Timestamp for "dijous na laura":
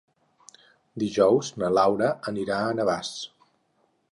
1.03-2.09